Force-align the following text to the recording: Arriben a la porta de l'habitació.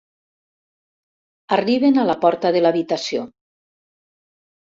Arriben 1.57 1.99
a 2.03 2.07
la 2.11 2.15
porta 2.25 2.51
de 2.57 2.63
l'habitació. 2.63 3.27